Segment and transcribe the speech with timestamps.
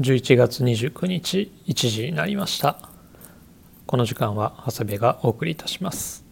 [0.00, 2.78] 11月29日1時になりました。
[3.84, 6.24] この時間は長谷部がお送りいたします。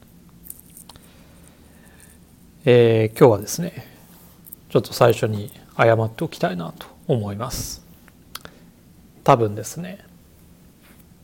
[2.65, 3.89] えー、今日はですね
[4.69, 7.85] ちょっと最初に謝っておきたいなと思います。
[9.25, 9.99] 多分ですね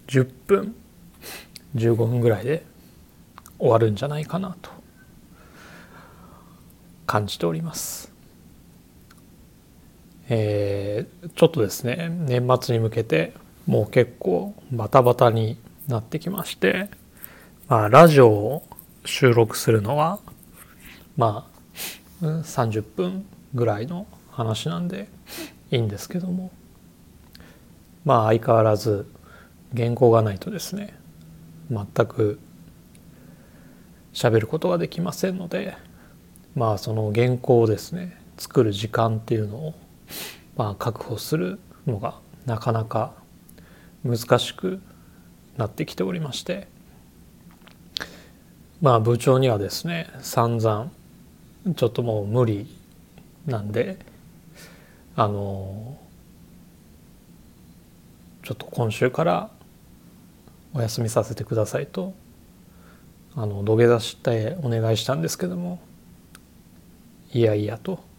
[0.09, 0.74] 10分
[1.77, 2.64] 15分ぐらいで
[3.61, 4.70] 終わるんじゃないかなと
[7.06, 8.11] 感じております。
[10.35, 13.35] えー、ちょっとですね年末に向けて
[13.67, 15.58] もう結構バタバタに
[15.89, 16.89] なってきまして、
[17.68, 18.63] まあ、ラジオを
[19.05, 20.21] 収録するのは
[21.18, 21.46] ま
[22.22, 25.07] あ30分ぐらいの話なんで
[25.71, 26.50] いいんですけども
[28.07, 29.05] まあ相変わらず
[29.77, 30.94] 原稿がないとですね
[31.71, 32.41] 全く
[34.14, 35.77] 喋ることができませんので
[36.55, 39.75] まあその原稿をですね作る時間っていうのを
[40.56, 42.14] まあ確保するのが
[42.46, 43.12] なかなか
[44.05, 44.80] 難しく
[45.56, 46.66] なってきておりまして
[48.80, 50.90] まあ部長にはですね散々
[51.77, 52.66] ちょっともう無理
[53.46, 53.98] なんで
[55.14, 55.98] あの
[58.42, 59.50] ちょっと今週から
[60.74, 62.14] お休みさせてくださいと
[63.36, 65.80] あの土下座してお願いしたんですけども
[67.33, 68.11] いやいやと。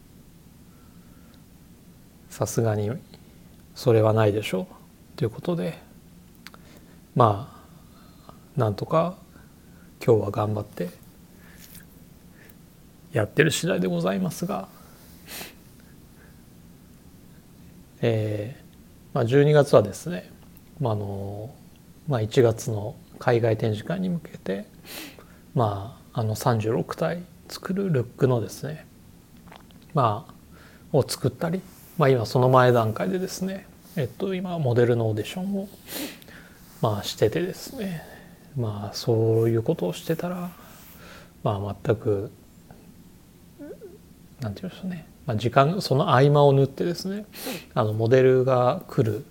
[2.33, 2.89] さすがに
[3.75, 4.61] それはないでしょ？
[4.61, 4.65] う
[5.17, 5.77] ということで
[7.13, 7.63] ま
[8.27, 9.17] あなんとか
[10.03, 10.89] 今日は頑張って
[13.11, 14.67] やってる次第でございますが、
[18.01, 18.63] えー
[19.13, 20.31] まあ、12月はですね、
[20.79, 21.53] まあの
[22.07, 24.65] まあ、1月の海外展示会に向けて、
[25.53, 28.87] まあ、あの36体作るルックのですね
[29.93, 31.61] まあを作ったり
[31.97, 35.69] まあ、今その前段階でですね、えっと、今モデルのオーディションを、
[36.81, 38.03] まあ、しててですね
[38.57, 40.49] まあそういうことをしてたら、
[41.43, 42.31] まあ、全く
[44.41, 47.25] なんて言うんでしょうね、まあ、時間その合間を縫ってですね
[47.73, 49.25] あのモデルが来る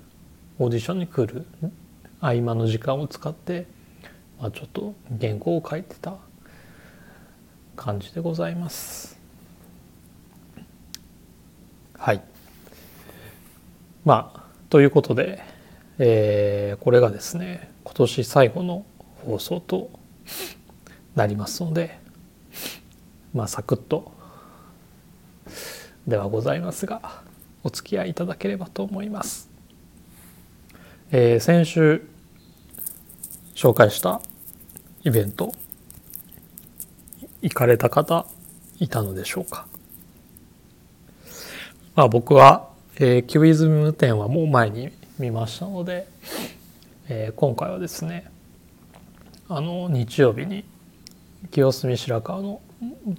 [0.58, 1.44] オーディションに来る
[2.20, 3.66] 合間の時間を使って、
[4.40, 6.14] まあ、ちょっと原稿を書いてた
[7.74, 9.18] 感じでございます。
[11.98, 12.31] はい。
[14.04, 15.42] まあということで、
[15.98, 18.84] えー、これがですね今年最後の
[19.24, 19.90] 放送と
[21.14, 21.98] なりますので
[23.32, 24.12] まあサクッと
[26.06, 27.22] ではございますが
[27.62, 29.48] お付き合いいただければと思います。
[31.12, 32.02] えー、先週
[33.54, 34.20] 紹介した
[35.04, 35.52] イベント
[37.42, 38.26] 行かれた方
[38.80, 39.66] いたのでしょうか。
[41.94, 46.06] まあ僕はえー、キュビズム展はもう前に見ましたので、
[47.08, 48.30] えー、今回はですね
[49.48, 50.64] あの日曜日に
[51.50, 52.60] 清澄白河の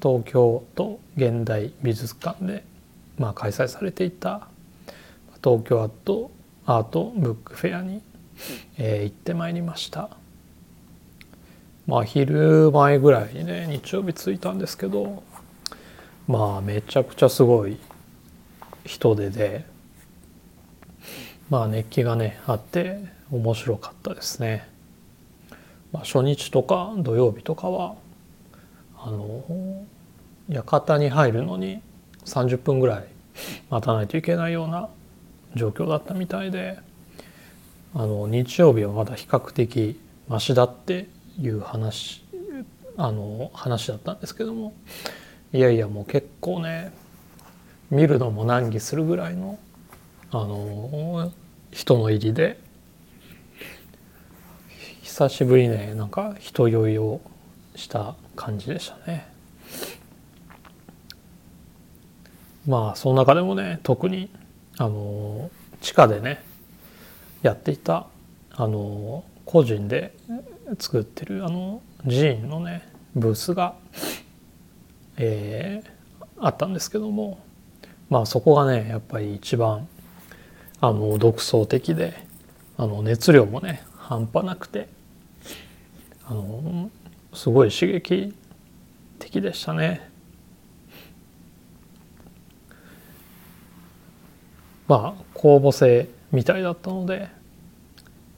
[0.02, 2.64] 東京都現代美術館で、
[3.18, 4.48] まあ、開催されていた
[5.44, 6.30] 東京アート
[6.68, 8.04] アートブックフェアに、
[8.78, 10.12] えー、行ってまいりました。
[11.88, 15.24] まあ昼前ぐらいにね日曜日着いたんですけど
[16.28, 17.78] まあめちゃくちゃすごい
[18.86, 19.66] 人手で
[21.50, 23.00] まあ熱気がねあって
[23.32, 24.68] 面白かったですね。
[25.92, 27.96] まあ、初日とか土曜日とかは
[28.98, 29.86] あの
[30.50, 31.82] 館に入るのに
[32.26, 33.08] 30分ぐらい
[33.70, 34.90] 待たないといけないような
[35.56, 36.80] 状況だったみたいで
[37.94, 41.08] あの日曜日はまだ比較的マシだって
[41.40, 42.24] いう話
[42.98, 44.74] あの話だったんですけども
[45.52, 46.92] いやいやもう結構ね
[47.90, 49.60] 見るのも難儀するぐらいの
[50.32, 51.32] あの
[51.72, 52.60] 人の入りで
[55.02, 57.22] 久しぶりねなんか人酔いを
[57.76, 59.32] した感じでしたね。
[62.68, 64.30] まあその中でもね特に
[64.78, 66.44] あの地下でね
[67.42, 68.07] やっていた
[68.52, 70.16] あの個人で
[70.80, 73.75] 作ってるあの寺院のねブースが、
[75.18, 77.40] えー、あったんですけども
[78.13, 79.88] まあそこがねやっぱり一番
[80.81, 82.13] あの独創的で
[82.77, 84.88] あの熱量もね半端なくて
[86.24, 86.92] あの
[87.33, 88.31] すごい刺激
[89.18, 90.07] 的でしたね。
[94.88, 97.30] まあ公募制みたいだったので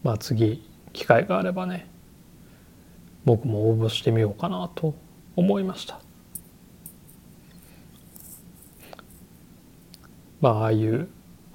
[0.04, 1.90] まあ次機会があればね
[3.26, 4.96] 僕も応募してみようかなと
[5.36, 6.05] 思いました。
[10.42, 11.08] まあああいう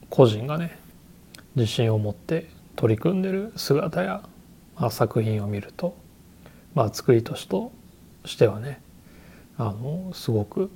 [0.08, 0.78] 個人がね
[1.54, 4.22] 自信を持って取り組んでる姿や、
[4.76, 5.96] まあ、作品を見ると、
[6.74, 7.46] まあ、作りとし
[8.36, 8.80] てはね
[9.58, 10.70] あのすごく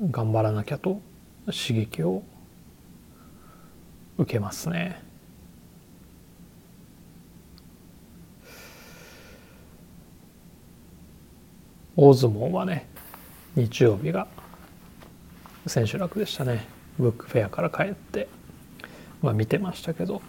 [0.00, 1.00] 頑張らなきゃと
[1.46, 2.22] 刺激を
[4.16, 5.02] 受けますね。
[11.96, 12.88] 大相撲はね
[13.54, 14.26] 日曜日が
[15.66, 16.66] 千秋楽でしたね。
[16.98, 18.28] ブックフェアから帰って、
[19.22, 20.22] まあ、見てましたけど。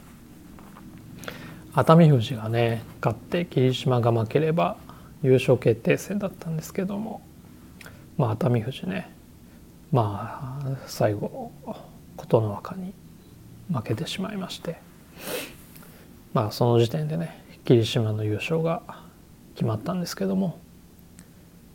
[1.74, 4.78] 熱海富士がね勝って霧島が負ければ
[5.22, 7.22] 優勝決定戦だったんですけども、
[8.18, 9.12] まあ、熱海富士ね
[9.92, 11.52] まあ最後
[12.16, 12.94] 琴ノ若に
[13.74, 14.78] 負けてしまいまして。
[16.34, 18.82] まあその時点でね霧島の優勝が
[19.56, 20.60] 決まったんですけども、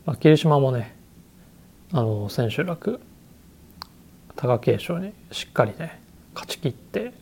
[0.05, 0.95] まあ、霧島もね
[1.91, 3.01] あの千秋楽
[4.41, 6.01] 貴景勝にしっかりね
[6.33, 7.13] 勝ち切って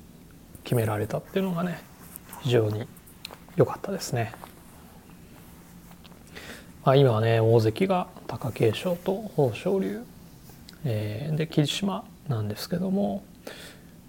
[0.64, 1.82] 決められたっていうのがね
[2.42, 2.88] 非常に
[3.58, 4.32] 良かったですね。
[6.86, 10.02] まあ、今はね大関が貴景勝と豊昇龍、
[10.86, 13.24] えー、で霧島なんですけども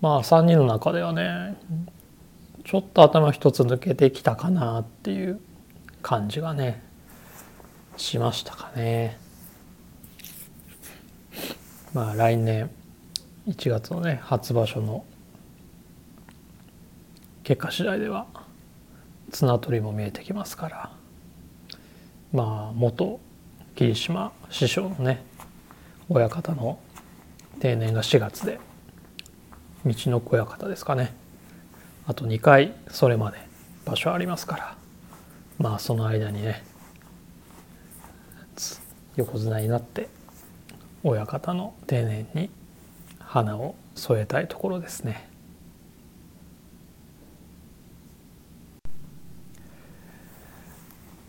[0.01, 1.56] まあ3人の中ではね
[2.65, 5.41] ちょっと頭一つ抜けてきたかなっていう
[6.01, 6.81] 感じがね
[7.97, 9.19] しましたかね。
[11.93, 12.71] まあ来年
[13.49, 15.05] 1月のね初場所の
[17.43, 18.27] 結果次第では
[19.31, 20.93] 綱取りも見えてきますから。
[22.33, 23.19] まあ元
[23.75, 25.25] 霧島師匠のね
[26.09, 26.79] 親方の
[27.59, 28.61] 定年が4月で
[29.85, 31.15] 道の親方ですかね。
[32.07, 33.39] あと2回それまで
[33.85, 34.77] 場所ありますから。
[35.59, 36.65] まあその間にね
[39.17, 40.09] 横綱になって
[41.03, 42.51] 親方の定年に
[43.32, 45.29] 花を添えたいところですね。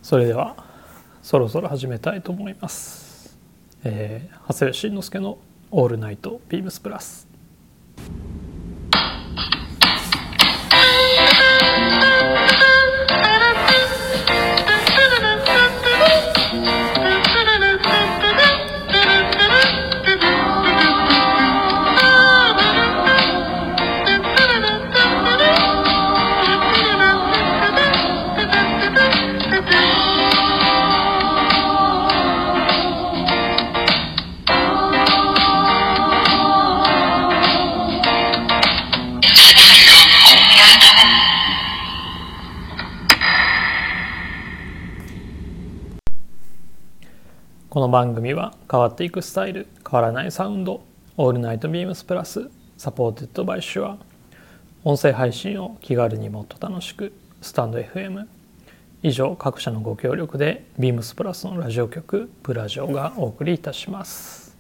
[0.02, 0.56] それでは
[1.22, 3.38] そろそろ始めたいと思います。
[3.84, 5.38] えー、長谷部慎之介の
[5.70, 7.28] 「オールナイトビームスプラス」。
[47.72, 50.84] この番組は変わっていくスタイル変わらないサウンド
[51.16, 53.98] All Night BEAMS+ supported by SHURE
[54.84, 58.28] 音声配信を気軽にもっと楽しくスタンド FM
[59.04, 64.58] 以上各社のご協力でビームスプラスのラジオ局プラジオがお送りいたします。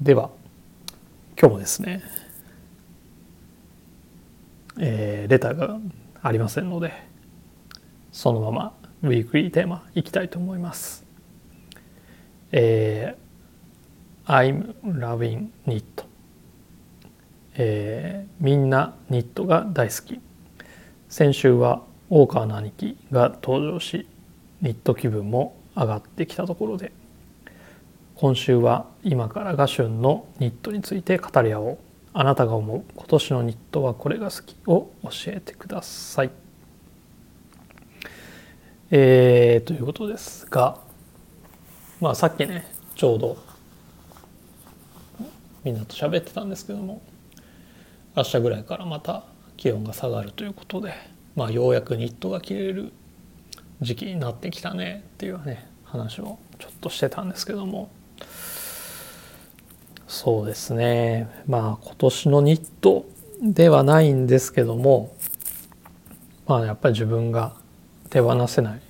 [0.00, 0.30] では
[1.40, 2.02] 今日もですね
[4.78, 5.78] えー、レターが
[6.22, 6.92] ありませんので
[8.10, 11.04] そのままウィークリーテーマいきたいと思います。
[12.52, 15.82] えー、I'm loving knit、
[17.56, 20.20] えー、みんなニットが大好き。
[21.08, 24.06] 先週は大川の兄貴が登場し
[24.60, 26.92] ニット気分も上がってきたところで。
[28.14, 31.78] 今週は今からが旬のニットについて語り合おう。
[32.14, 36.41] あなたが思う今年のニットはこれが好きを教えてください。
[38.94, 40.76] えー、ということですが、
[41.98, 43.38] まあ、さっきねちょうど
[45.64, 47.00] みんなと喋ってたんですけども
[48.14, 49.24] 明日ぐらいからまた
[49.56, 50.92] 気温が下がるということで、
[51.34, 52.92] まあ、ようやくニットが着れる
[53.80, 57.90] 時期になってきたねっていうね話をちょっとしてたんですけども。
[60.06, 61.30] そうですね。
[61.46, 63.06] まあ今年のニット
[63.40, 65.16] ではないんですけども
[66.46, 67.61] まあやっぱり自分が
[68.12, 68.80] 手放せない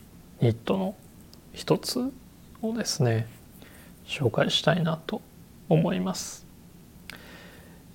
[0.41, 0.97] ニットの
[1.53, 2.13] 一つ
[2.61, 3.29] をですね
[4.05, 5.23] 紹介したいなと
[5.69, 6.45] 思います。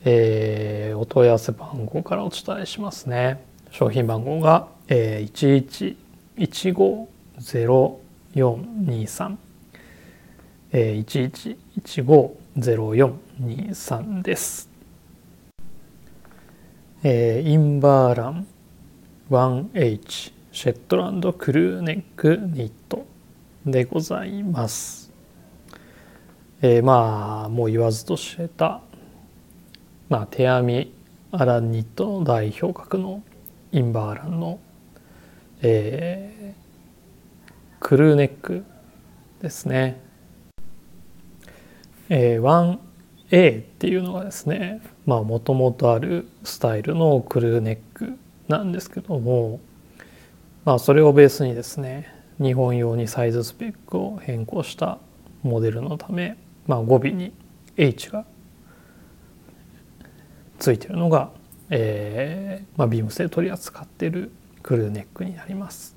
[0.05, 3.43] えー、お問い合わせ番号からお伝えしますね。
[3.71, 5.97] 商品番号が、えー、
[6.37, 9.35] 11150423
[10.71, 11.43] えー、
[12.55, 14.69] 11150423です。
[17.03, 18.47] えー、インバーラン
[19.29, 23.05] 1H シェットランドクルーネックニット
[23.63, 25.13] でございます。
[26.63, 28.81] えー、まあもう言わずとしてた
[30.09, 30.93] まあ、手編み
[31.29, 33.21] アランニットの代表格の
[33.71, 34.59] インバーランの、
[35.61, 38.65] えー、クルーネック
[39.43, 40.01] ですね。
[42.09, 42.79] えー、
[43.29, 49.59] 1A っていうのがですねもともとあるスタイルのクルーネックなんですけども
[50.67, 54.97] まあそれをベースにですね日本用にサイズスペックを変更した
[55.41, 57.31] モデルのため、まあ、語尾に
[57.77, 58.25] H が
[60.59, 61.31] ついてるのが、
[61.69, 64.29] えーまあ、ビームスで取り扱っている
[64.61, 65.95] クルーネックになります。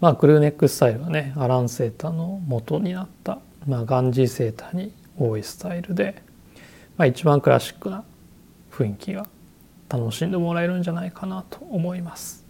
[0.00, 3.38] まあ、クルーネックスタイルはねアランセーターの元になった、
[3.68, 6.24] まあ、ガンジーセーターに多いスタイルで、
[6.96, 8.02] まあ、一番クラシックな
[8.72, 9.28] 雰囲気が
[9.88, 12.43] 楽しんでもらえるんじゃないかなと思います。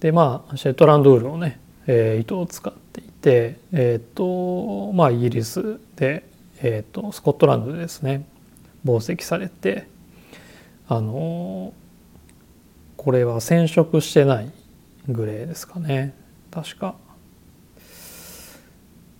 [0.00, 6.24] でまあシェットランドウールをね、えー、糸を使っていてえっ、とまあイギリスで、
[6.60, 8.26] えーと、スコットランドでですね
[8.84, 9.88] 紡績されて
[10.88, 11.72] あの
[12.96, 14.52] これは染色してない
[15.08, 16.14] グレーですかね
[16.50, 16.96] 確か。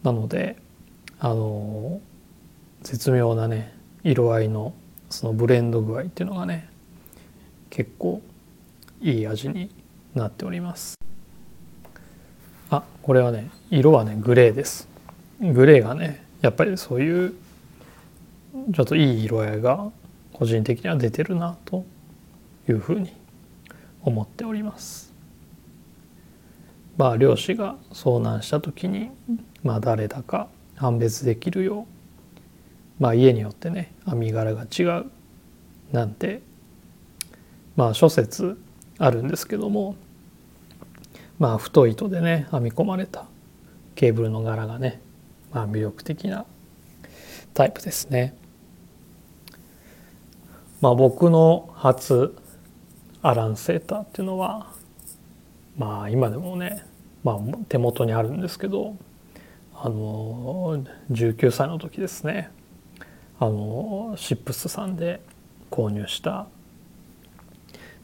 [0.02, 0.56] なので
[1.18, 2.00] あの
[2.82, 4.72] 絶妙なね色合いの
[5.10, 6.68] そのブレンド具合っていうのがね
[7.70, 8.22] 結構
[9.00, 9.70] いい味に
[10.18, 10.94] なっております。
[12.70, 14.88] あこれはね色はねグレーです。
[15.40, 17.34] グレーがねやっぱりそういう
[18.74, 19.90] ちょっといい色合いが
[20.32, 21.84] 個人的には出てるなと
[22.68, 23.12] いうふうに
[24.02, 25.12] 思っております。
[26.96, 29.10] まあ漁師が遭難した時に
[29.62, 31.86] まあ誰だか判別できるよ
[33.00, 35.06] うまあ家によってね編み柄が違う
[35.92, 36.42] なんて
[37.76, 38.60] まあ諸説
[38.98, 39.94] あるんですけども
[41.38, 43.26] まあ太い糸でね編み込まれた
[43.94, 45.00] ケーブルの柄がね、
[45.52, 46.46] まあ、魅力的な
[47.54, 48.36] タイプですね。
[50.80, 52.36] まあ僕の初
[53.22, 54.72] アランセーターっていうのは
[55.76, 56.84] まあ今でもね、
[57.24, 58.96] まあ、手元にあるんですけど
[59.74, 62.50] あの19歳の時ですね
[63.40, 65.20] あのシップスさんで
[65.70, 66.46] 購入した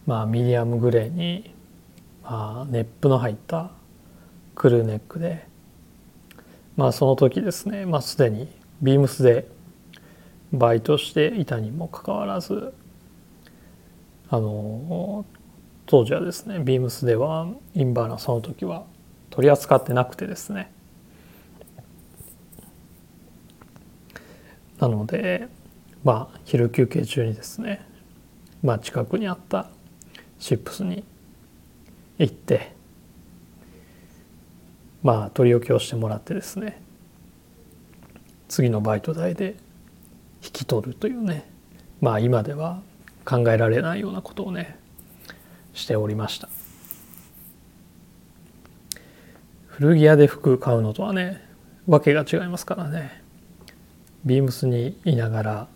[0.06, 1.53] まあ、ミディアムグレーに、
[2.24, 3.70] あ、ネップの入った
[4.54, 5.46] クルーネックで、
[6.76, 8.48] まあ、その時ですね、まあ、すでに
[8.82, 9.48] ビームスで
[10.52, 12.72] バイトしていたにもかかわらず
[14.30, 15.24] あの
[15.86, 18.84] 当時はですねビームスではインバーナその時は
[19.30, 20.72] 取り扱ってなくてですね。
[24.78, 25.48] なので
[26.02, 27.86] まあ昼休憩中にですね
[28.62, 29.68] まあ近くにあった
[30.38, 31.04] シップスに
[32.18, 32.72] 行って
[35.02, 36.80] まあ取り置きをしてもらってですね
[38.48, 39.56] 次のバイト代で
[40.42, 41.48] 引き取るというね
[42.00, 42.80] まあ今では
[43.24, 44.78] 考えられないようなことをね
[45.72, 46.48] しておりました。
[49.66, 51.42] 古着屋で服買うのとはね
[51.88, 53.22] わけが違いますからね。
[54.24, 55.68] ビームスにいながら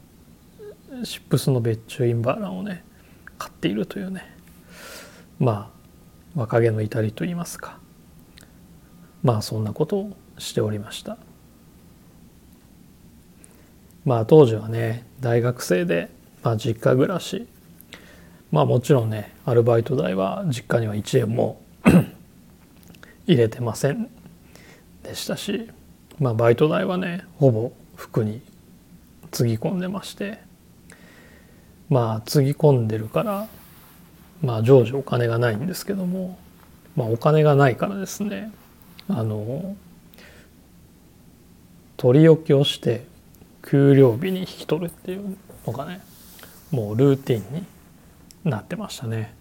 [1.03, 2.85] シップスの別注インバーランをね
[3.39, 4.33] 買っているというね。
[5.41, 5.78] まあ
[6.39, 7.81] 若気の至りと言いますか。
[9.25, 11.19] まあそんなことをしておりました。
[14.05, 16.09] まあ当時はね大学生で、
[16.45, 17.49] まあ、実家暮らし。
[18.53, 21.61] まあもちろんねアルバイト代は実家には1円も
[23.27, 24.09] 入れてません
[25.03, 25.69] でしたし
[26.19, 28.41] まあバイト代はねほぼ服に
[29.33, 30.39] つぎ込んでまして。
[31.91, 33.49] まあつぎ込んでるから
[34.43, 36.39] まあ常時お金がないんですけども、
[36.97, 38.53] まあ、お金がないからですね
[39.09, 39.77] あの
[41.97, 43.05] 取り置きをして
[43.69, 46.01] 給料日に引き取るっていうのがね
[46.71, 47.67] もうルーティンに
[48.45, 49.35] なってましたね。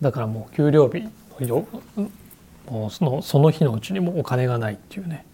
[0.00, 1.08] だからもう給料日
[1.40, 1.66] の
[2.70, 5.24] もうそのその日のうちにもお金がないっていうね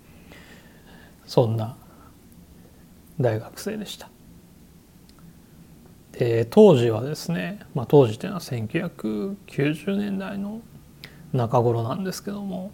[1.26, 1.76] そんな
[3.20, 4.11] 大学生でした。
[6.22, 10.60] で当時はですね、まあ、当時というのは1990年代の
[11.32, 12.70] 中頃なんですけども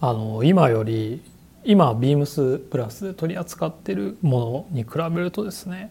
[0.00, 1.22] あの今より
[1.62, 5.90] 今ビームスプラスで取り扱っているものに比べるとですね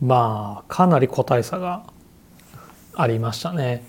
[0.00, 1.84] まあかなり個体差が
[2.94, 3.84] ありましたね。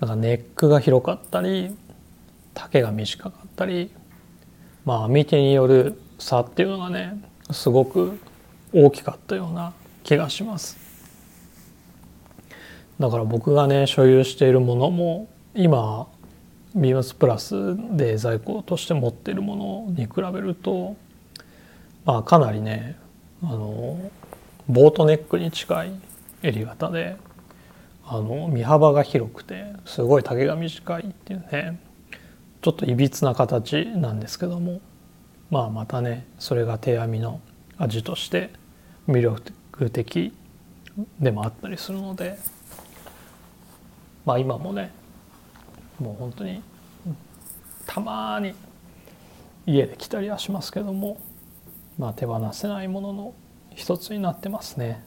[0.00, 1.76] なんかネックが広かったり
[2.54, 3.90] 丈が短かったり
[4.84, 7.20] まあ編み手による差っていうのがね
[7.50, 8.18] すごく
[8.72, 10.76] 大きかったような気がします。
[12.98, 16.06] だから僕がね所有しているものも今
[16.74, 20.96] ビームスプラスで在庫として持ってるものに比べると、
[22.04, 22.96] まあ、かなりね
[23.42, 24.10] あの
[24.68, 25.92] ボートネックに近い
[26.42, 27.16] 襟型で
[28.06, 31.80] あの身幅が広くてすごい丈が短いっていうね
[32.62, 34.80] ちょっといびつな形なんですけども
[35.50, 37.40] まあまたねそれが手編みの
[37.78, 38.50] 味として
[39.08, 40.32] 魅力的
[41.18, 42.38] でもあったりするので
[44.24, 44.92] まあ今もね
[45.98, 46.62] もう本当に
[47.86, 48.54] たまに
[49.66, 51.20] 家で着たりはしますけども
[51.98, 53.34] まあ手放せないものの
[53.74, 55.02] 一つになってますね。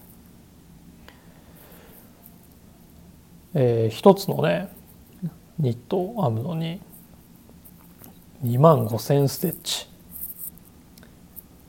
[3.53, 4.69] えー、一つのね
[5.59, 6.81] ニットを編むのに
[8.43, 9.87] 2万5,000ステッチ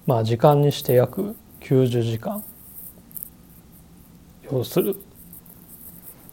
[0.05, 2.45] まあ時間にして約90時間
[4.53, 4.95] 要する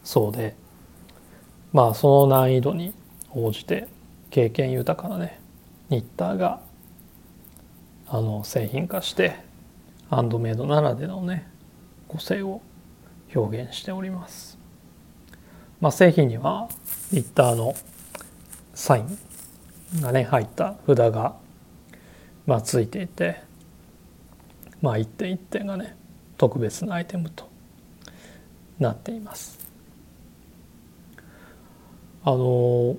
[0.04, 0.54] そうで
[1.72, 2.94] まあその難易度に
[3.32, 3.88] 応じて
[4.30, 5.40] 経験豊かなね
[5.88, 6.60] ニッターが
[8.06, 9.34] あの製品化して
[10.08, 11.48] ハンドメイドならでのね
[12.06, 12.62] 個性を
[13.34, 14.56] 表現しております。
[15.80, 16.68] まあ、製品には
[17.10, 17.74] ニッターの
[18.72, 21.34] サインがね入った札が
[22.46, 23.42] まあついていて
[24.84, 25.96] まあ一点一点がね
[26.36, 27.48] 特別なアイテムと
[28.78, 29.58] なっています。
[32.22, 32.94] あの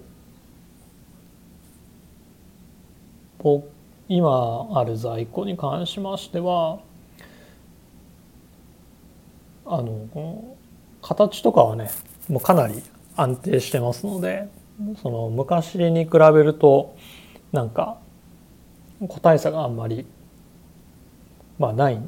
[4.10, 6.80] 今ある在庫に関しましては
[9.68, 10.58] あの
[11.04, 11.92] 形とかはね
[12.27, 12.82] もうかなり
[13.15, 14.50] 安定してますので
[15.04, 16.96] その昔に比べると
[17.51, 18.00] なんか
[19.08, 20.08] 個体差があんまり
[21.58, 22.02] まあない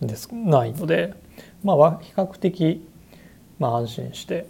[0.00, 1.14] ですないので
[1.62, 2.86] まあ比較的
[3.58, 4.46] まあ安心して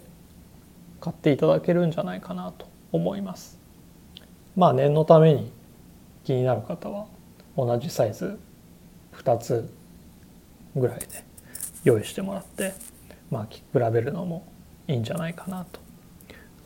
[0.99, 3.59] 買っていただけるんじゃないかなと思います。
[4.55, 5.51] まあ念のために
[6.23, 7.05] 気になる方は
[7.57, 8.39] 同じサイズ
[9.13, 9.69] 2つ
[10.75, 11.07] ぐらいで
[11.83, 12.73] 用意してもらって
[13.29, 14.45] まあ比べるのも
[14.87, 15.79] いいんじゃないかなと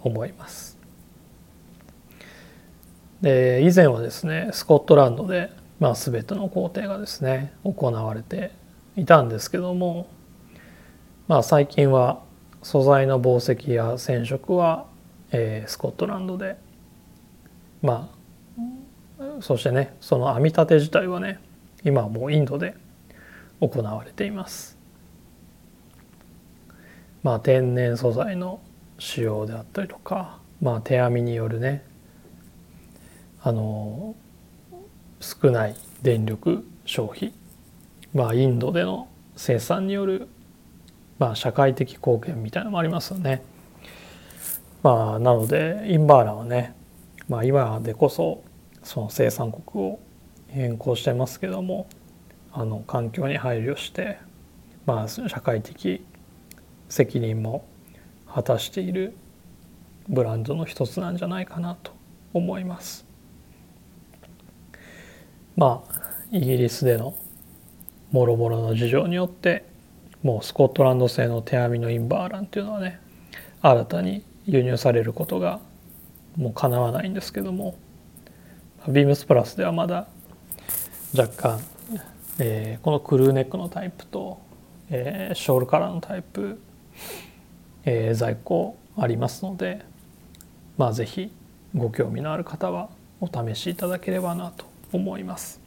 [0.04, 0.78] 思います。
[3.22, 8.52] で以前はですねスコットランドで、まあ、全ての工程がですね行われて
[8.96, 10.08] いたんですけども、
[11.28, 12.24] まあ、最近は
[12.64, 14.88] 素材の紡績や染色は、
[15.32, 16.58] えー、スコットランドで
[17.82, 18.10] ま
[19.20, 21.40] あそしてねその編み立て自体はね
[21.84, 22.76] 今はもうインドで
[23.60, 24.78] 行われています。
[27.24, 28.62] まあ、天然素材の
[29.00, 31.84] 使用であったりとか、まあ、手編みによるね
[33.42, 34.16] あの
[35.20, 37.34] 少ない電力消費、
[38.14, 40.28] まあ、インドでの生産による、
[41.20, 43.42] まあ、社会的貢献みたいなのもありますよね。
[44.84, 46.76] まあ、なのでインバーラはね、
[47.28, 48.44] まあ、今でこそ
[48.84, 50.00] その生産国を
[50.48, 51.88] 変更してますけども
[52.54, 54.18] あの環境に配慮して、
[54.86, 56.06] まあ、社会的
[56.90, 57.66] 責任も
[58.34, 59.16] 果たしている
[60.08, 61.92] ブランドの一つなんじゃないかなと
[62.34, 63.07] 思います。
[65.58, 65.98] まあ
[66.32, 67.16] イギリスでの
[68.12, 69.66] もろもろの事情によって
[70.24, 73.02] もうスコットランド製の手編みのインバーランっていうのはね
[73.62, 75.60] 新たに輸入されることが
[76.38, 77.76] もうかなわないんですけども
[78.88, 80.08] ビームスプラスではまだ
[81.18, 81.60] 若干、
[82.40, 84.40] えー、このクルーネックのタイプと、
[84.90, 86.60] えー、ショールカラーのタイプ
[87.90, 89.82] えー、在庫ありますので
[90.78, 91.32] まあ是非
[91.74, 92.90] ご興味のある方は
[93.22, 95.62] お試しいただければなと思います。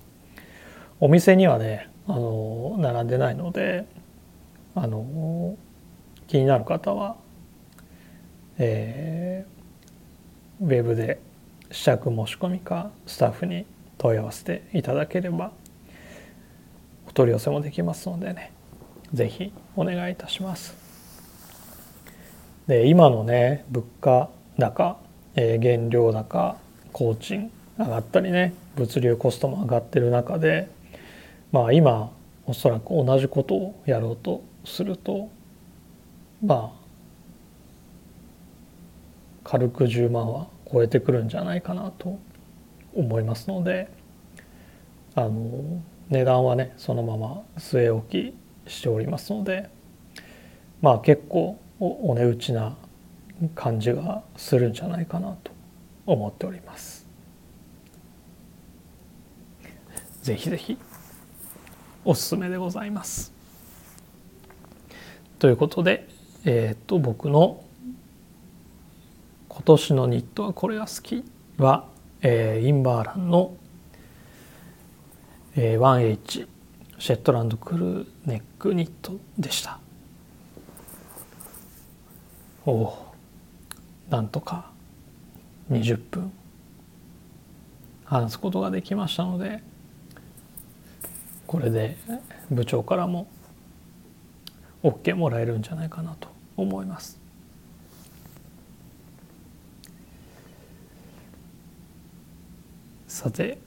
[1.00, 3.86] お店にはねあの並んでないので
[4.74, 5.56] あの
[6.28, 7.16] 気になる方は、
[8.58, 11.20] えー、ウェブで
[11.70, 13.64] 試着申し込みかスタッフに
[13.98, 15.52] 問い合わせていただければ
[17.08, 18.52] お取り寄せもできますのでね
[19.12, 20.76] 是非お願いいたします。
[22.66, 24.98] で今のね物価高、
[25.34, 26.56] えー、原料高
[26.92, 30.70] 工賃上がったりね物流コストも上がってる中で
[31.52, 32.10] まあ今
[32.46, 35.28] おそらく同じことをやろうとすると
[36.42, 36.80] まあ
[39.44, 42.18] 軽く10万は超えてくるんじゃないかなと
[42.94, 43.90] 思いますので
[45.14, 48.34] あの値段はねそのまま据え置き
[48.66, 49.68] しておりますので
[50.80, 52.76] まあ結構お値打ちな
[53.54, 55.52] 感じがするんじゃないかなと
[56.06, 56.99] 思っております。
[60.22, 60.78] ぜひぜひ
[62.04, 63.32] おすすめでございます。
[65.38, 66.08] ということで、
[66.44, 67.62] えー、っと僕の
[69.48, 71.24] 今年のニットはこれが好き
[71.58, 71.86] は、
[72.22, 73.56] えー、インバーランの、
[75.56, 76.48] えー、1H
[76.98, 79.78] シェットランドクルーネックニットでした
[82.66, 83.14] おお
[84.10, 84.70] なんとか
[85.70, 86.32] 20分
[88.04, 89.62] 話すことができましたので
[91.50, 91.96] これで
[92.48, 93.26] 部長からも
[94.84, 97.18] OK もらえるんじゃないかなと思います。
[103.08, 103.58] さて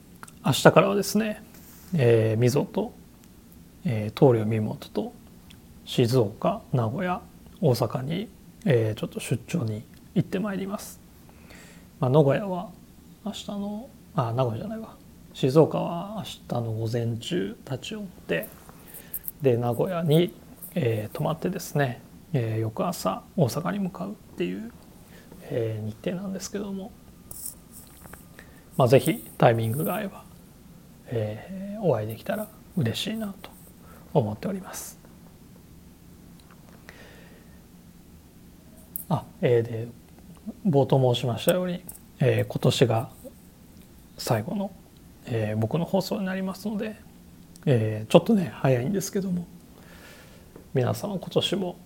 [0.46, 1.42] 明日からはですね、
[1.94, 2.94] えー、溝と、
[3.84, 5.12] えー、棟梁見本と
[5.84, 7.20] 静岡名古屋
[7.60, 8.30] 大阪に、
[8.64, 9.82] えー、ちょっと出張に
[10.14, 11.00] 行ってまいります。
[12.00, 12.70] まあ、名古屋は
[13.26, 15.03] 明日のあ名古屋じゃないわ
[15.34, 18.48] 静岡は明日の午前中立ち寄って
[19.42, 20.32] で名古屋に、
[20.76, 22.00] えー、泊まってですね、
[22.32, 24.70] えー、翌朝大阪に向かうっていう、
[25.42, 26.92] えー、日程なんですけども、
[28.76, 30.24] まあ、ぜひタイミングが合えば、
[31.06, 33.50] えー、お会いできたら嬉しいなと
[34.12, 35.00] 思っております。
[39.08, 39.88] あえー、で
[40.64, 41.84] 冒頭申しましたように、
[42.20, 43.10] えー、今年が
[44.16, 44.70] 最後の、
[45.26, 46.96] えー、僕の放送になりますので、
[47.66, 49.46] えー、ちょっとね早いんですけども
[50.74, 51.76] 皆様今年も、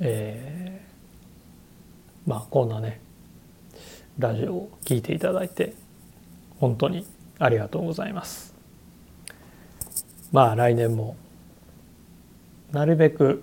[0.00, 3.00] えー、まあこんなね
[4.18, 5.74] ラジオを聴いていただいて
[6.58, 7.06] 本当に
[7.38, 8.54] ありがとうございます。
[10.32, 11.16] まあ来年も
[12.72, 13.42] なるべく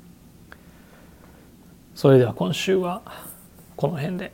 [1.97, 3.03] それでは今週は
[3.75, 4.33] この辺で。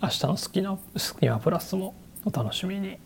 [0.00, 1.92] 明日の好きな「スキマプラス」も
[2.24, 2.98] お楽しみに。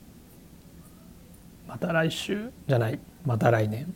[1.67, 2.53] また来週。
[2.67, 2.99] じゃない。
[3.25, 3.95] また来年。